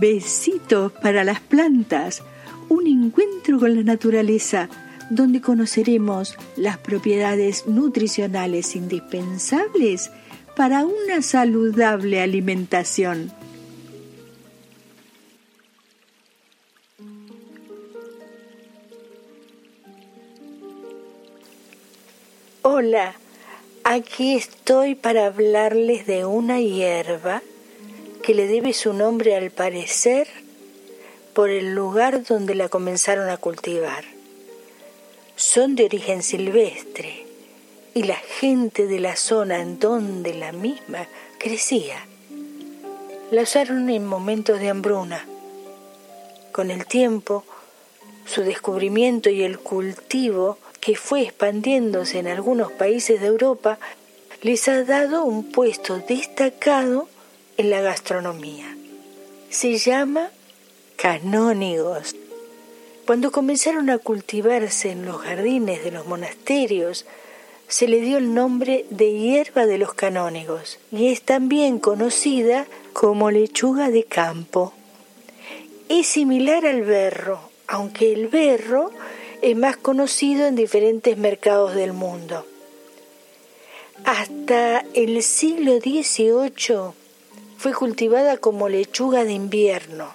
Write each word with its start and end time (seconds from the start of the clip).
Besitos 0.00 0.92
para 0.92 1.24
las 1.24 1.40
plantas, 1.40 2.22
un 2.68 2.86
encuentro 2.86 3.58
con 3.58 3.74
la 3.74 3.82
naturaleza 3.82 4.68
donde 5.10 5.40
conoceremos 5.40 6.36
las 6.56 6.78
propiedades 6.78 7.66
nutricionales 7.66 8.76
indispensables 8.76 10.12
para 10.54 10.84
una 10.84 11.20
saludable 11.22 12.20
alimentación. 12.20 13.32
Hola, 22.62 23.14
aquí 23.82 24.36
estoy 24.36 24.94
para 24.94 25.26
hablarles 25.26 26.06
de 26.06 26.24
una 26.24 26.60
hierba 26.60 27.42
que 28.28 28.34
le 28.34 28.46
debe 28.46 28.74
su 28.74 28.92
nombre 28.92 29.34
al 29.36 29.50
parecer 29.50 30.28
por 31.32 31.48
el 31.48 31.74
lugar 31.74 32.24
donde 32.24 32.54
la 32.54 32.68
comenzaron 32.68 33.30
a 33.30 33.38
cultivar. 33.38 34.04
Son 35.34 35.74
de 35.76 35.86
origen 35.86 36.22
silvestre 36.22 37.24
y 37.94 38.02
la 38.02 38.16
gente 38.16 38.86
de 38.86 39.00
la 39.00 39.16
zona 39.16 39.62
en 39.62 39.78
donde 39.78 40.34
la 40.34 40.52
misma 40.52 41.08
crecía 41.38 42.06
la 43.30 43.40
usaron 43.40 43.88
en 43.88 44.04
momentos 44.04 44.60
de 44.60 44.68
hambruna. 44.68 45.24
Con 46.52 46.70
el 46.70 46.84
tiempo, 46.84 47.44
su 48.26 48.42
descubrimiento 48.42 49.30
y 49.30 49.42
el 49.42 49.58
cultivo 49.58 50.58
que 50.82 50.96
fue 50.96 51.22
expandiéndose 51.22 52.18
en 52.18 52.26
algunos 52.26 52.72
países 52.72 53.22
de 53.22 53.26
Europa 53.28 53.78
les 54.42 54.68
ha 54.68 54.84
dado 54.84 55.24
un 55.24 55.50
puesto 55.50 55.98
destacado 56.00 57.08
en 57.58 57.70
la 57.70 57.80
gastronomía. 57.80 58.74
Se 59.50 59.76
llama 59.76 60.30
canónigos. 60.96 62.14
Cuando 63.04 63.32
comenzaron 63.32 63.90
a 63.90 63.98
cultivarse 63.98 64.92
en 64.92 65.04
los 65.04 65.18
jardines 65.18 65.82
de 65.82 65.90
los 65.90 66.06
monasterios, 66.06 67.04
se 67.66 67.88
le 67.88 68.00
dio 68.00 68.16
el 68.16 68.32
nombre 68.32 68.86
de 68.90 69.12
hierba 69.12 69.66
de 69.66 69.76
los 69.76 69.92
canónigos 69.92 70.78
y 70.92 71.08
es 71.08 71.22
también 71.22 71.80
conocida 71.80 72.66
como 72.92 73.30
lechuga 73.30 73.90
de 73.90 74.04
campo. 74.04 74.72
Es 75.88 76.06
similar 76.06 76.64
al 76.64 76.82
berro, 76.82 77.40
aunque 77.66 78.12
el 78.12 78.28
berro 78.28 78.92
es 79.42 79.56
más 79.56 79.76
conocido 79.76 80.46
en 80.46 80.54
diferentes 80.54 81.18
mercados 81.18 81.74
del 81.74 81.92
mundo. 81.92 82.46
Hasta 84.04 84.84
el 84.94 85.22
siglo 85.22 85.78
XVIII 85.80 87.07
fue 87.58 87.74
cultivada 87.74 88.36
como 88.36 88.68
lechuga 88.68 89.24
de 89.24 89.32
invierno. 89.32 90.14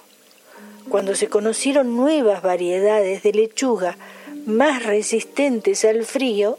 Cuando 0.88 1.14
se 1.14 1.28
conocieron 1.28 1.94
nuevas 1.94 2.42
variedades 2.42 3.22
de 3.22 3.32
lechuga 3.32 3.96
más 4.46 4.82
resistentes 4.82 5.84
al 5.84 6.06
frío, 6.06 6.58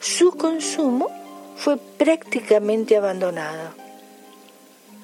su 0.00 0.32
consumo 0.32 1.10
fue 1.56 1.78
prácticamente 1.78 2.96
abandonado. 2.96 3.70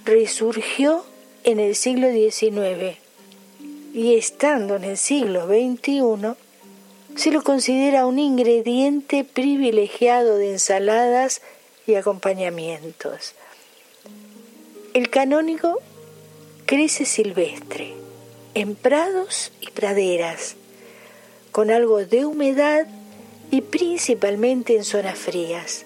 Resurgió 0.04 1.04
en 1.44 1.58
el 1.58 1.74
siglo 1.74 2.08
XIX 2.10 2.98
y 3.94 4.16
estando 4.16 4.76
en 4.76 4.84
el 4.84 4.98
siglo 4.98 5.46
XXI, 5.46 6.34
se 7.16 7.30
lo 7.30 7.42
considera 7.42 8.04
un 8.04 8.18
ingrediente 8.18 9.24
privilegiado 9.24 10.36
de 10.36 10.52
ensaladas 10.52 11.40
y 11.86 11.94
acompañamientos. 11.94 13.34
El 14.94 15.10
canónigo 15.10 15.80
crece 16.66 17.04
silvestre, 17.04 17.92
en 18.54 18.74
prados 18.74 19.52
y 19.60 19.70
praderas, 19.70 20.56
con 21.52 21.70
algo 21.70 21.98
de 21.98 22.24
humedad 22.24 22.86
y 23.50 23.60
principalmente 23.60 24.76
en 24.76 24.84
zonas 24.84 25.18
frías. 25.18 25.84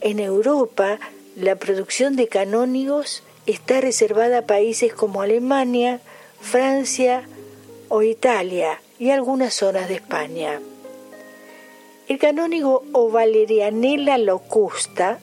En 0.00 0.18
Europa, 0.18 0.98
la 1.36 1.56
producción 1.56 2.16
de 2.16 2.26
canónigos 2.26 3.22
está 3.46 3.80
reservada 3.80 4.38
a 4.38 4.46
países 4.46 4.92
como 4.92 5.22
Alemania, 5.22 6.00
Francia 6.40 7.28
o 7.88 8.02
Italia, 8.02 8.80
y 8.98 9.10
algunas 9.10 9.54
zonas 9.54 9.88
de 9.88 9.94
España. 9.94 10.60
El 12.08 12.18
canónigo 12.18 12.84
o 12.92 13.10
Valerianella 13.10 14.18
locusta 14.18 15.18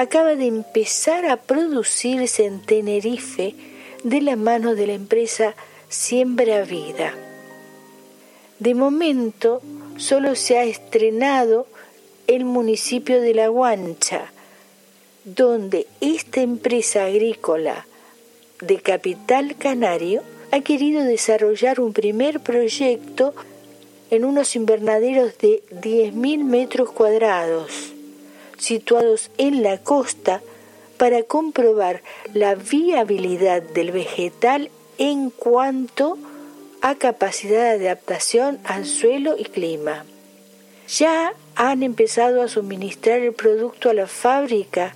acaba 0.00 0.34
de 0.34 0.46
empezar 0.46 1.26
a 1.26 1.36
producirse 1.36 2.46
en 2.46 2.62
Tenerife 2.62 3.54
de 4.02 4.22
la 4.22 4.34
mano 4.34 4.74
de 4.74 4.86
la 4.86 4.94
empresa 4.94 5.54
Siembra 5.90 6.64
Vida. 6.64 7.12
De 8.60 8.74
momento 8.74 9.60
solo 9.98 10.36
se 10.36 10.56
ha 10.56 10.64
estrenado 10.64 11.66
el 12.28 12.46
municipio 12.46 13.20
de 13.20 13.34
La 13.34 13.48
Guancha, 13.48 14.32
donde 15.26 15.86
esta 16.00 16.40
empresa 16.40 17.04
agrícola 17.04 17.86
de 18.62 18.80
capital 18.80 19.54
canario 19.58 20.22
ha 20.50 20.62
querido 20.62 21.04
desarrollar 21.04 21.78
un 21.78 21.92
primer 21.92 22.40
proyecto 22.40 23.34
en 24.10 24.24
unos 24.24 24.56
invernaderos 24.56 25.36
de 25.36 25.62
10.000 25.70 26.42
metros 26.42 26.90
cuadrados, 26.90 27.92
situados 28.60 29.30
en 29.38 29.62
la 29.62 29.78
costa, 29.78 30.40
para 31.00 31.22
comprobar 31.22 32.02
la 32.34 32.54
viabilidad 32.54 33.62
del 33.62 33.90
vegetal 33.90 34.70
en 34.98 35.30
cuanto 35.30 36.18
a 36.82 36.94
capacidad 36.94 37.78
de 37.78 37.88
adaptación 37.88 38.58
al 38.64 38.84
suelo 38.84 39.34
y 39.38 39.44
clima. 39.44 40.04
Ya 40.88 41.32
han 41.54 41.82
empezado 41.82 42.42
a 42.42 42.48
suministrar 42.48 43.20
el 43.20 43.32
producto 43.32 43.88
a 43.88 43.94
la 43.94 44.06
fábrica 44.06 44.94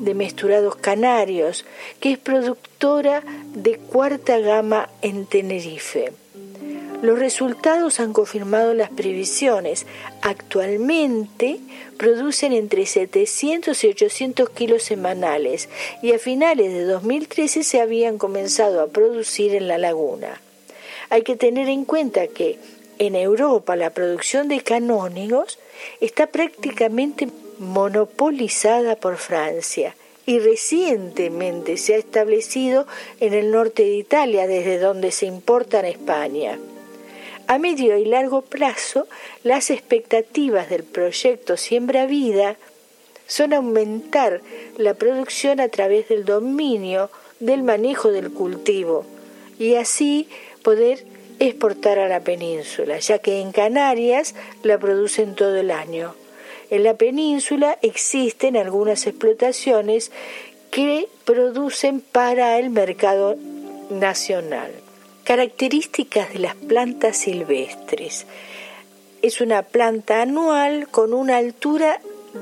de 0.00 0.14
Mesturados 0.14 0.76
Canarios, 0.76 1.64
que 1.98 2.12
es 2.12 2.18
productora 2.18 3.24
de 3.54 3.78
cuarta 3.78 4.38
gama 4.38 4.88
en 5.02 5.26
Tenerife. 5.26 6.12
Los 7.04 7.18
resultados 7.18 8.00
han 8.00 8.14
confirmado 8.14 8.72
las 8.72 8.88
previsiones. 8.88 9.84
Actualmente 10.22 11.60
producen 11.98 12.54
entre 12.54 12.86
700 12.86 13.84
y 13.84 13.88
800 13.88 14.48
kilos 14.48 14.84
semanales 14.84 15.68
y 16.00 16.12
a 16.12 16.18
finales 16.18 16.72
de 16.72 16.84
2013 16.84 17.62
se 17.62 17.82
habían 17.82 18.16
comenzado 18.16 18.80
a 18.80 18.86
producir 18.86 19.54
en 19.54 19.68
la 19.68 19.76
laguna. 19.76 20.40
Hay 21.10 21.20
que 21.24 21.36
tener 21.36 21.68
en 21.68 21.84
cuenta 21.84 22.26
que 22.26 22.58
en 22.98 23.16
Europa 23.16 23.76
la 23.76 23.90
producción 23.90 24.48
de 24.48 24.62
canónigos 24.62 25.58
está 26.00 26.28
prácticamente 26.28 27.28
monopolizada 27.58 28.96
por 28.96 29.18
Francia 29.18 29.94
y 30.24 30.38
recientemente 30.38 31.76
se 31.76 31.96
ha 31.96 31.98
establecido 31.98 32.86
en 33.20 33.34
el 33.34 33.50
norte 33.50 33.82
de 33.82 33.94
Italia, 33.96 34.46
desde 34.46 34.78
donde 34.78 35.10
se 35.10 35.26
importan 35.26 35.84
a 35.84 35.88
España. 35.88 36.58
A 37.46 37.58
medio 37.58 37.98
y 37.98 38.06
largo 38.06 38.40
plazo, 38.40 39.06
las 39.42 39.68
expectativas 39.70 40.70
del 40.70 40.82
proyecto 40.82 41.58
Siembra 41.58 42.06
Vida 42.06 42.56
son 43.26 43.52
aumentar 43.52 44.40
la 44.78 44.94
producción 44.94 45.60
a 45.60 45.68
través 45.68 46.08
del 46.08 46.24
dominio 46.24 47.10
del 47.40 47.62
manejo 47.62 48.10
del 48.12 48.32
cultivo 48.32 49.04
y 49.58 49.74
así 49.74 50.28
poder 50.62 51.04
exportar 51.38 51.98
a 51.98 52.08
la 52.08 52.20
península, 52.20 52.98
ya 52.98 53.18
que 53.18 53.40
en 53.40 53.52
Canarias 53.52 54.34
la 54.62 54.78
producen 54.78 55.34
todo 55.34 55.56
el 55.56 55.70
año. 55.70 56.14
En 56.70 56.82
la 56.82 56.94
península 56.94 57.78
existen 57.82 58.56
algunas 58.56 59.06
explotaciones 59.06 60.10
que 60.70 61.08
producen 61.26 62.00
para 62.00 62.58
el 62.58 62.70
mercado 62.70 63.36
nacional. 63.90 64.83
Características 65.24 66.34
de 66.34 66.38
las 66.38 66.54
plantas 66.54 67.16
silvestres. 67.16 68.26
Es 69.22 69.40
una 69.40 69.62
planta 69.62 70.20
anual 70.20 70.86
con 70.90 71.14
una 71.14 71.38
altura 71.38 71.98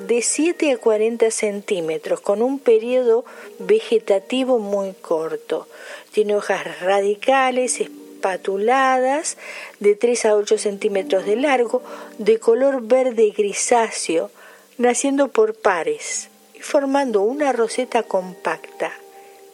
de 0.09 0.21
7 0.21 0.73
a 0.73 0.79
40 0.79 1.31
centímetros, 1.31 2.21
con 2.21 2.43
un 2.43 2.59
periodo 2.59 3.25
vegetativo 3.61 4.59
muy 4.59 4.95
corto. 4.95 5.69
Tiene 6.11 6.35
hojas 6.35 6.81
radicales, 6.81 7.81
patuladas 8.21 9.37
de 9.79 9.95
3 9.95 10.25
a 10.25 10.35
8 10.35 10.59
centímetros 10.59 11.25
de 11.25 11.37
largo, 11.37 11.85
de 12.19 12.41
color 12.41 12.83
verde 12.83 13.33
grisáceo, 13.37 14.33
naciendo 14.77 15.29
por 15.29 15.55
pares 15.55 16.31
y 16.53 16.61
formando 16.63 17.23
una 17.23 17.53
roseta 17.53 18.03
compacta. 18.03 18.93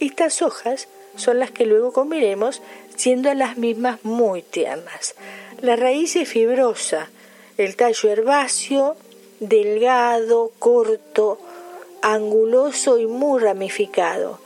Estas 0.00 0.40
hojas 0.40 0.88
son 1.16 1.38
las 1.38 1.50
que 1.50 1.66
luego 1.66 1.92
comeremos, 1.92 2.62
siendo 2.98 3.32
las 3.32 3.56
mismas 3.56 4.04
muy 4.04 4.42
tiernas. 4.42 5.14
La 5.60 5.76
raíz 5.76 6.16
es 6.16 6.28
fibrosa, 6.28 7.08
el 7.56 7.76
tallo 7.76 8.10
herbáceo, 8.10 8.96
delgado, 9.40 10.50
corto, 10.58 11.38
anguloso 12.02 12.98
y 12.98 13.06
muy 13.06 13.40
ramificado 13.40 14.40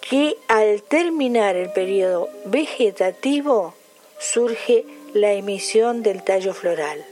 que 0.00 0.36
al 0.48 0.82
terminar 0.82 1.56
el 1.56 1.70
periodo 1.70 2.28
vegetativo 2.44 3.74
surge 4.18 4.84
la 5.14 5.32
emisión 5.32 6.02
del 6.02 6.22
tallo 6.22 6.54
floral. 6.54 7.04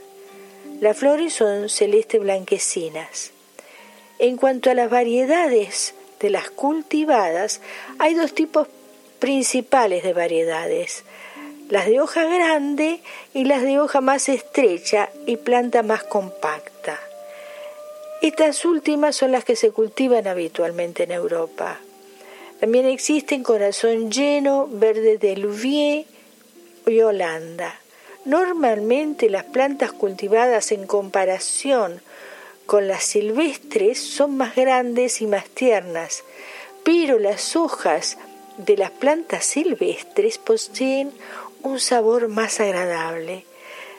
Las 0.80 0.96
flores 0.96 1.34
son 1.34 1.68
celeste 1.68 2.18
blanquecinas. 2.18 3.30
En 4.18 4.36
cuanto 4.36 4.70
a 4.70 4.74
las 4.74 4.90
variedades 4.90 5.94
de 6.20 6.30
las 6.30 6.50
cultivadas, 6.50 7.60
hay 7.98 8.14
dos 8.14 8.32
tipos 8.32 8.68
principales 9.18 10.02
de 10.02 10.12
variedades, 10.12 11.04
las 11.68 11.86
de 11.86 12.00
hoja 12.00 12.24
grande 12.24 13.00
y 13.32 13.44
las 13.44 13.62
de 13.62 13.78
hoja 13.78 14.00
más 14.00 14.28
estrecha 14.28 15.10
y 15.26 15.36
planta 15.36 15.82
más 15.82 16.02
compacta. 16.04 17.00
Estas 18.22 18.64
últimas 18.64 19.16
son 19.16 19.32
las 19.32 19.44
que 19.44 19.56
se 19.56 19.70
cultivan 19.70 20.26
habitualmente 20.26 21.02
en 21.02 21.12
Europa. 21.12 21.78
También 22.60 22.86
existen 22.86 23.42
corazón 23.42 24.10
lleno, 24.10 24.66
verde 24.70 25.18
de 25.18 25.36
Louvier 25.36 26.06
y 26.86 27.00
Holanda. 27.00 27.78
Normalmente 28.24 29.28
las 29.28 29.44
plantas 29.44 29.92
cultivadas 29.92 30.72
en 30.72 30.86
comparación 30.86 32.00
con 32.66 32.88
las 32.88 33.04
silvestres 33.04 33.98
son 33.98 34.36
más 34.38 34.54
grandes 34.54 35.20
y 35.20 35.26
más 35.26 35.44
tiernas, 35.50 36.24
pero 36.82 37.18
las 37.18 37.56
hojas 37.56 38.16
de 38.58 38.76
las 38.76 38.90
plantas 38.90 39.44
silvestres 39.44 40.38
poseen 40.38 41.12
un 41.62 41.80
sabor 41.80 42.28
más 42.28 42.60
agradable. 42.60 43.44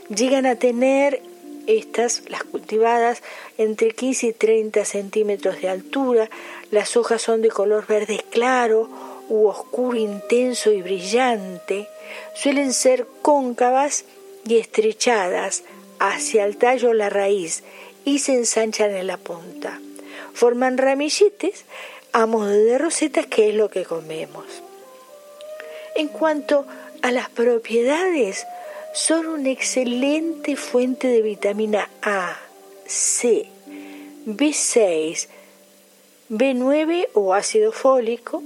Llegan 0.10 0.46
a 0.46 0.56
tener 0.56 1.22
estas, 1.68 2.24
las 2.30 2.44
cultivadas, 2.44 3.24
entre 3.58 3.92
15 3.92 4.28
y 4.28 4.34
30 4.34 4.86
centímetros 4.86 5.62
de 5.62 5.70
altura. 5.70 6.30
Las 6.72 6.96
hojas 6.96 7.22
son 7.22 7.42
de 7.42 7.50
color 7.50 7.88
verde 7.88 8.24
claro 8.30 8.90
u 9.30 9.48
oscuro 9.48 9.98
intenso 9.98 10.72
y 10.72 10.82
brillante. 10.82 11.88
Suelen 12.36 12.74
ser 12.74 13.08
cóncavas 13.22 14.06
y 14.48 14.58
estrechadas 14.58 15.64
hacia 16.00 16.46
el 16.46 16.58
tallo 16.58 16.90
o 16.90 16.94
la 16.94 17.10
raíz 17.10 17.64
y 18.04 18.20
se 18.20 18.36
ensanchan 18.36 18.92
en 18.96 19.08
la 19.08 19.18
punta. 19.18 19.80
Forman 20.34 20.78
ramilletes 20.78 21.66
a 22.16 22.26
modo 22.28 22.48
de 22.48 22.78
rosetas, 22.78 23.26
que 23.26 23.50
es 23.50 23.56
lo 23.56 23.68
que 23.68 23.84
comemos. 23.84 24.46
En 25.98 26.08
cuanto 26.08 26.66
a 27.02 27.12
las 27.12 27.30
propiedades, 27.30 28.48
son 28.94 29.26
una 29.26 29.50
excelente 29.50 30.56
fuente 30.56 31.10
de 31.10 31.22
vitamina 31.22 31.90
A, 32.02 32.38
C, 32.86 33.48
B6, 34.26 35.28
B9 36.30 37.10
o 37.16 37.34
ácido 37.34 37.74
fólico, 37.74 38.42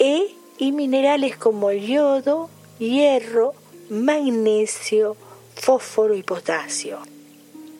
E 0.00 0.26
y 0.58 0.72
minerales 0.72 1.36
como 1.36 1.70
yodo, 1.70 2.50
hierro, 2.80 3.54
magnesio, 3.88 5.16
fósforo 5.54 6.16
y 6.16 6.24
potasio. 6.24 6.98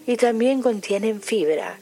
Y 0.06 0.16
también 0.18 0.62
contienen 0.62 1.20
fibra. 1.20 1.80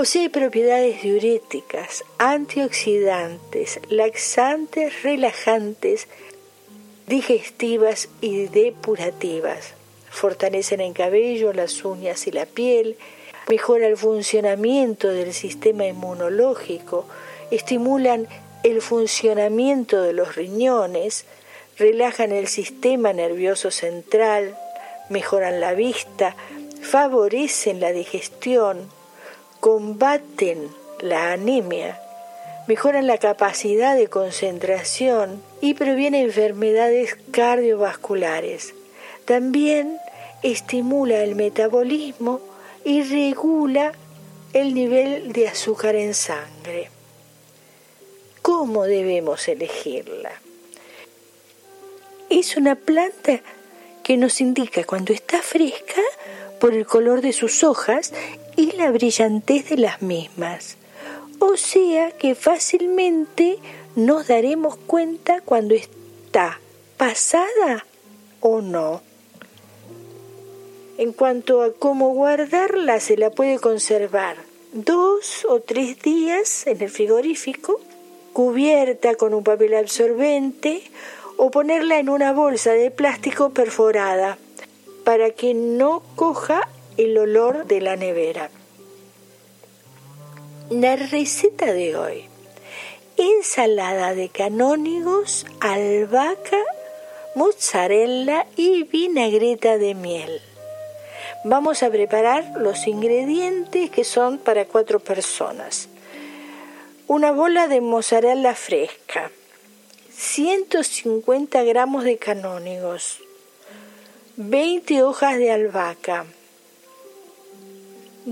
Posee 0.00 0.30
propiedades 0.30 1.02
diuréticas, 1.02 2.04
antioxidantes, 2.16 3.80
laxantes, 3.90 5.02
relajantes, 5.02 6.08
digestivas 7.06 8.08
y 8.22 8.46
depurativas. 8.46 9.74
Fortalecen 10.08 10.80
el 10.80 10.94
cabello, 10.94 11.52
las 11.52 11.84
uñas 11.84 12.26
y 12.26 12.30
la 12.30 12.46
piel, 12.46 12.96
mejora 13.46 13.88
el 13.88 13.98
funcionamiento 13.98 15.08
del 15.08 15.34
sistema 15.34 15.84
inmunológico, 15.84 17.04
estimulan 17.50 18.26
el 18.62 18.80
funcionamiento 18.80 20.00
de 20.00 20.14
los 20.14 20.34
riñones, 20.34 21.26
relajan 21.76 22.32
el 22.32 22.46
sistema 22.46 23.12
nervioso 23.12 23.70
central, 23.70 24.56
mejoran 25.10 25.60
la 25.60 25.74
vista, 25.74 26.36
favorecen 26.80 27.80
la 27.80 27.92
digestión, 27.92 28.98
combaten 29.60 30.68
la 31.00 31.32
anemia, 31.32 32.00
mejoran 32.66 33.06
la 33.06 33.18
capacidad 33.18 33.96
de 33.96 34.08
concentración 34.08 35.42
y 35.60 35.74
previenen 35.74 36.24
enfermedades 36.24 37.16
cardiovasculares. 37.30 38.74
También 39.24 39.98
estimula 40.42 41.22
el 41.22 41.34
metabolismo 41.34 42.40
y 42.84 43.02
regula 43.02 43.92
el 44.52 44.74
nivel 44.74 45.32
de 45.32 45.48
azúcar 45.48 45.94
en 45.94 46.14
sangre. 46.14 46.90
¿Cómo 48.42 48.84
debemos 48.84 49.46
elegirla? 49.48 50.32
Es 52.30 52.56
una 52.56 52.74
planta 52.74 53.40
que 54.02 54.16
nos 54.16 54.40
indica 54.40 54.84
cuando 54.84 55.12
está 55.12 55.42
fresca 55.42 56.00
por 56.58 56.74
el 56.74 56.86
color 56.86 57.20
de 57.20 57.32
sus 57.32 57.62
hojas 57.62 58.12
y 58.60 58.72
la 58.72 58.90
brillantez 58.90 59.70
de 59.70 59.78
las 59.78 60.02
mismas. 60.02 60.76
O 61.38 61.56
sea 61.56 62.10
que 62.10 62.34
fácilmente 62.34 63.58
nos 63.96 64.28
daremos 64.28 64.76
cuenta 64.76 65.40
cuando 65.40 65.74
está 65.74 66.60
pasada 66.98 67.86
o 68.40 68.60
no. 68.60 69.00
En 70.98 71.14
cuanto 71.14 71.62
a 71.62 71.72
cómo 71.72 72.10
guardarla, 72.10 73.00
se 73.00 73.16
la 73.16 73.30
puede 73.30 73.58
conservar 73.58 74.36
dos 74.74 75.46
o 75.48 75.60
tres 75.60 76.02
días 76.02 76.66
en 76.66 76.82
el 76.82 76.90
frigorífico, 76.90 77.80
cubierta 78.34 79.14
con 79.14 79.32
un 79.32 79.42
papel 79.42 79.72
absorbente 79.72 80.82
o 81.38 81.50
ponerla 81.50 81.98
en 81.98 82.10
una 82.10 82.34
bolsa 82.34 82.72
de 82.72 82.90
plástico 82.90 83.48
perforada 83.50 84.36
para 85.04 85.30
que 85.30 85.54
no 85.54 86.02
coja 86.14 86.68
el 87.04 87.16
olor 87.16 87.66
de 87.66 87.80
la 87.80 87.96
nevera. 87.96 88.50
La 90.68 90.96
receta 90.96 91.72
de 91.72 91.96
hoy. 91.96 92.24
Ensalada 93.16 94.14
de 94.14 94.28
canónigos, 94.28 95.46
albahaca, 95.60 96.62
mozzarella 97.34 98.46
y 98.54 98.82
vinagreta 98.82 99.78
de 99.78 99.94
miel. 99.94 100.42
Vamos 101.44 101.82
a 101.82 101.90
preparar 101.90 102.52
los 102.58 102.86
ingredientes 102.86 103.90
que 103.90 104.04
son 104.04 104.36
para 104.36 104.66
cuatro 104.66 105.00
personas. 105.00 105.88
Una 107.06 107.32
bola 107.32 107.66
de 107.66 107.80
mozzarella 107.80 108.54
fresca, 108.54 109.30
150 110.12 111.62
gramos 111.62 112.04
de 112.04 112.18
canónigos, 112.18 113.20
20 114.36 115.02
hojas 115.02 115.38
de 115.38 115.50
albahaca, 115.50 116.26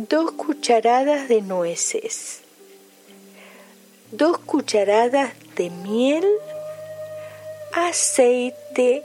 dos 0.06 0.30
cucharadas 0.30 1.28
de 1.28 1.42
nueces, 1.42 2.42
dos 4.12 4.38
cucharadas 4.38 5.32
de 5.56 5.70
miel, 5.70 6.24
aceite, 7.72 9.02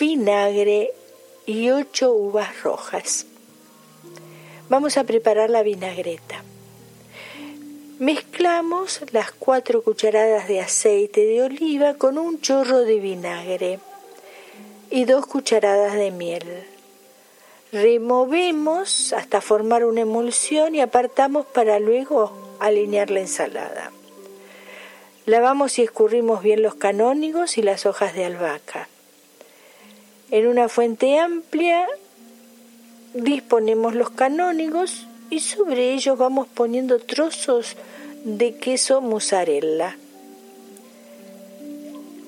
vinagre 0.00 0.94
y 1.44 1.68
ocho 1.68 2.12
uvas 2.12 2.62
rojas. 2.62 3.26
Vamos 4.70 4.96
a 4.96 5.04
preparar 5.04 5.50
la 5.50 5.62
vinagreta. 5.62 6.42
Mezclamos 7.98 9.02
las 9.12 9.32
cuatro 9.32 9.82
cucharadas 9.82 10.48
de 10.48 10.60
aceite 10.60 11.26
de 11.26 11.42
oliva 11.42 11.94
con 11.94 12.16
un 12.16 12.40
chorro 12.40 12.80
de 12.80 13.00
vinagre 13.00 13.80
y 14.90 15.04
dos 15.04 15.26
cucharadas 15.26 15.92
de 15.92 16.10
miel. 16.10 16.64
Removemos 17.72 19.12
hasta 19.12 19.40
formar 19.40 19.84
una 19.84 20.02
emulsión 20.02 20.76
y 20.76 20.80
apartamos 20.80 21.46
para 21.46 21.80
luego 21.80 22.32
alinear 22.60 23.10
la 23.10 23.20
ensalada. 23.20 23.90
Lavamos 25.26 25.80
y 25.80 25.82
escurrimos 25.82 26.42
bien 26.42 26.62
los 26.62 26.76
canónigos 26.76 27.58
y 27.58 27.62
las 27.62 27.84
hojas 27.84 28.14
de 28.14 28.24
albahaca. 28.24 28.88
En 30.30 30.46
una 30.46 30.68
fuente 30.68 31.18
amplia 31.18 31.88
disponemos 33.14 33.96
los 33.96 34.10
canónigos 34.10 35.08
y 35.28 35.40
sobre 35.40 35.92
ellos 35.92 36.16
vamos 36.16 36.46
poniendo 36.46 37.00
trozos 37.00 37.76
de 38.24 38.56
queso 38.58 39.00
mozzarella. 39.00 39.96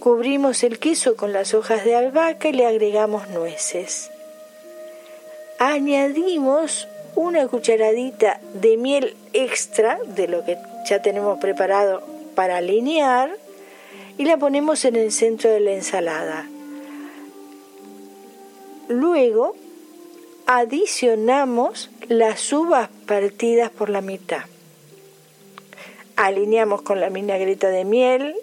Cubrimos 0.00 0.64
el 0.64 0.80
queso 0.80 1.14
con 1.14 1.32
las 1.32 1.54
hojas 1.54 1.84
de 1.84 1.94
albahaca 1.94 2.48
y 2.48 2.52
le 2.54 2.66
agregamos 2.66 3.28
nueces 3.28 4.10
añadimos 5.58 6.88
una 7.14 7.48
cucharadita 7.48 8.40
de 8.54 8.76
miel 8.76 9.16
extra 9.32 9.98
de 10.06 10.28
lo 10.28 10.44
que 10.44 10.56
ya 10.88 11.02
tenemos 11.02 11.38
preparado 11.40 12.02
para 12.34 12.58
alinear 12.58 13.36
y 14.16 14.24
la 14.24 14.36
ponemos 14.36 14.84
en 14.84 14.96
el 14.96 15.10
centro 15.10 15.50
de 15.50 15.60
la 15.60 15.72
ensalada. 15.72 16.46
Luego 18.88 19.56
adicionamos 20.46 21.90
las 22.08 22.52
uvas 22.52 22.88
partidas 23.06 23.70
por 23.70 23.90
la 23.90 24.00
mitad. 24.00 24.42
Alineamos 26.16 26.82
con 26.82 27.00
la 27.00 27.10
vinagreta 27.10 27.68
de 27.68 27.84
miel 27.84 28.34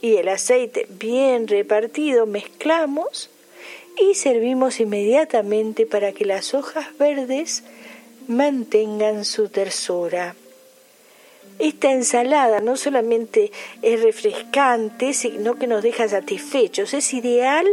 y 0.00 0.16
el 0.16 0.28
aceite 0.28 0.86
bien 0.88 1.48
repartido 1.48 2.26
mezclamos 2.26 3.30
y 3.98 4.14
servimos 4.14 4.80
inmediatamente 4.80 5.86
para 5.86 6.12
que 6.12 6.24
las 6.24 6.54
hojas 6.54 6.96
verdes 6.98 7.64
mantengan 8.28 9.24
su 9.24 9.48
tersura. 9.48 10.34
Esta 11.58 11.92
ensalada 11.92 12.60
no 12.60 12.76
solamente 12.76 13.52
es 13.82 14.02
refrescante, 14.02 15.12
sino 15.12 15.56
que 15.56 15.66
nos 15.66 15.82
deja 15.82 16.08
satisfechos. 16.08 16.94
Es 16.94 17.12
ideal 17.12 17.66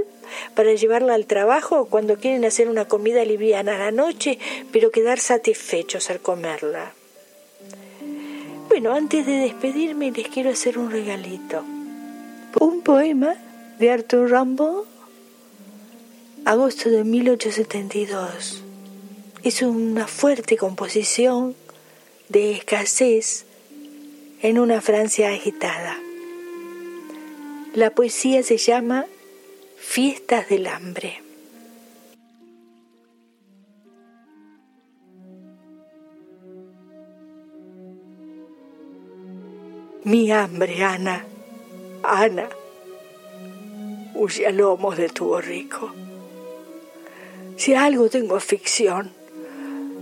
para 0.55 0.73
llevarla 0.73 1.13
al 1.13 1.25
trabajo 1.25 1.85
cuando 1.85 2.17
quieren 2.17 2.43
hacer 2.43 2.67
una 2.67 2.85
comida 2.85 3.23
liviana 3.23 3.75
a 3.75 3.79
la 3.79 3.91
noche, 3.91 4.39
pero 4.73 4.91
quedar 4.91 5.19
satisfechos 5.19 6.09
al 6.09 6.19
comerla. 6.19 6.91
Bueno, 8.67 8.93
antes 8.93 9.25
de 9.25 9.37
despedirme 9.37 10.11
les 10.11 10.27
quiero 10.27 10.49
hacer 10.49 10.77
un 10.77 10.91
regalito. 10.91 11.63
Un 12.59 12.81
poema 12.81 13.35
de 13.79 13.89
Arthur 13.89 14.29
Rimbaud, 14.29 14.85
agosto 16.47 16.89
de 16.89 17.03
1872. 17.03 18.63
Es 19.43 19.61
una 19.61 20.07
fuerte 20.07 20.55
composición 20.55 21.57
de 22.29 22.51
escasez 22.51 23.45
en 24.41 24.57
una 24.57 24.79
Francia 24.79 25.29
agitada. 25.29 25.97
La 27.73 27.89
poesía 27.89 28.43
se 28.43 28.55
llama 28.55 29.07
Fiestas 29.77 30.47
del 30.47 30.67
Hambre. 30.67 31.21
Mi 40.05 40.31
hambre, 40.31 40.81
Ana, 40.81 41.25
Ana, 42.03 42.47
huye 44.15 44.47
a 44.47 44.51
lomos 44.51 44.95
de 44.95 45.09
tu 45.09 45.25
borrico. 45.25 46.06
Si 47.57 47.73
algo 47.73 48.07
tengo 48.07 48.35
afición, 48.35 49.11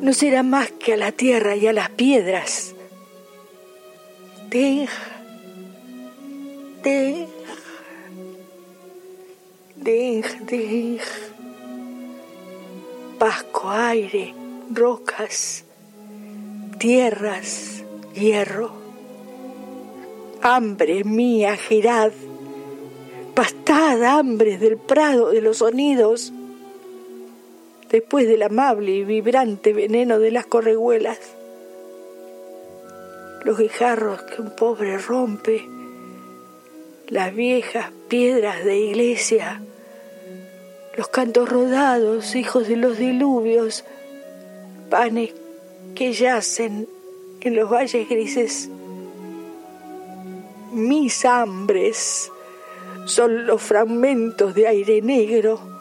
no 0.01 0.11
será 0.11 0.43
más 0.43 0.71
que 0.71 0.93
a 0.93 0.97
la 0.97 1.13
tierra 1.13 1.55
y 1.55 1.67
a 1.67 1.73
las 1.73 1.89
piedras. 1.89 2.75
Deja, 4.49 5.21
deja, 6.83 7.27
deja, 9.77 10.39
deja. 10.41 11.15
Pasco, 13.17 13.69
aire, 13.69 14.33
rocas, 14.69 15.63
tierras, 16.77 17.83
hierro. 18.13 18.73
Hambre 20.41 21.05
mía, 21.05 21.55
girad, 21.55 22.11
pastad 23.33 24.03
hambre 24.03 24.57
del 24.57 24.77
prado 24.77 25.29
de 25.29 25.41
los 25.41 25.59
sonidos 25.59 26.33
después 27.95 28.27
del 28.27 28.43
amable 28.43 28.91
y 28.91 29.05
vibrante 29.05 29.71
veneno 29.71 30.19
de 30.19 30.29
las 30.29 30.45
correhuelas. 30.45 31.17
Los 33.45 33.57
guijarros 33.57 34.21
que 34.23 34.41
un 34.41 34.53
pobre 34.53 34.97
rompe, 34.97 35.65
las 37.07 37.33
viejas 37.33 37.91
piedras 38.09 38.65
de 38.65 38.77
iglesia, 38.79 39.61
los 40.97 41.07
cantos 41.07 41.47
rodados, 41.47 42.35
hijos 42.35 42.67
de 42.67 42.75
los 42.75 42.97
diluvios, 42.97 43.85
panes 44.89 45.33
que 45.95 46.11
yacen 46.11 46.89
en 47.39 47.55
los 47.55 47.71
valles 47.71 48.09
grises. 48.09 48.69
Mis 50.73 51.23
hambres 51.23 52.29
son 53.05 53.47
los 53.47 53.61
fragmentos 53.61 54.53
de 54.53 54.67
aire 54.67 55.01
negro 55.01 55.74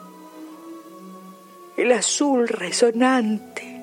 el 1.76 1.92
azul 1.92 2.48
resonante. 2.48 3.80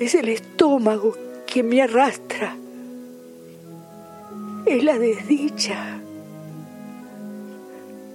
Es 0.00 0.14
el 0.14 0.28
estómago 0.28 1.16
que 1.46 1.62
me 1.62 1.82
arrastra. 1.82 2.56
Es 4.66 4.82
la 4.82 4.98
desdicha. 4.98 6.00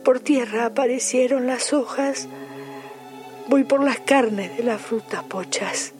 Por 0.03 0.19
tierra 0.19 0.65
aparecieron 0.65 1.47
las 1.47 1.71
hojas. 1.71 2.27
Voy 3.47 3.63
por 3.63 3.83
las 3.83 3.99
carnes 3.99 4.57
de 4.57 4.63
las 4.63 4.81
frutas 4.81 5.23
pochas. 5.23 5.93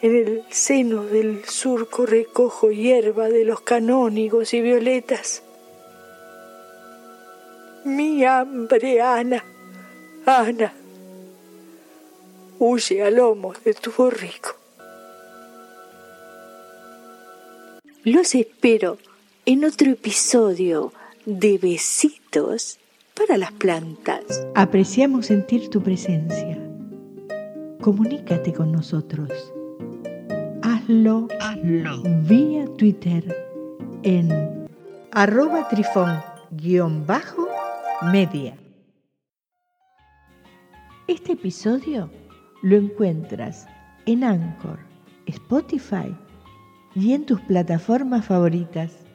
En 0.00 0.14
el 0.14 0.44
seno 0.50 1.02
del 1.02 1.44
surco 1.44 2.06
recojo 2.06 2.70
hierba 2.70 3.28
de 3.28 3.44
los 3.44 3.60
canónigos 3.62 4.54
y 4.54 4.60
violetas. 4.60 5.42
Mi 7.84 8.24
hambre, 8.24 9.00
Ana, 9.00 9.42
Ana 10.24 10.72
huye 12.58 13.02
a 13.02 13.10
lomos 13.10 13.62
de 13.64 13.74
tu 13.74 13.92
borrico. 13.96 14.56
Los 18.04 18.34
espero 18.34 18.98
en 19.44 19.64
otro 19.64 19.90
episodio 19.90 20.92
de 21.26 21.58
Besitos 21.58 22.78
para 23.14 23.36
las 23.36 23.52
plantas. 23.52 24.46
Apreciamos 24.54 25.26
sentir 25.26 25.68
tu 25.68 25.82
presencia. 25.82 26.58
Comunícate 27.80 28.52
con 28.52 28.72
nosotros. 28.72 29.30
Hazlo, 30.62 31.28
Hazlo. 31.40 32.02
vía 32.22 32.66
Twitter 32.76 33.36
en 34.02 34.68
arroba 35.10 35.68
trifón-media. 35.68 38.56
Este 41.06 41.32
episodio 41.32 42.10
lo 42.62 42.76
encuentras 42.76 43.66
en 44.06 44.24
Anchor, 44.24 44.78
Spotify 45.26 46.14
y 46.94 47.12
en 47.12 47.24
tus 47.24 47.40
plataformas 47.42 48.26
favoritas. 48.26 49.07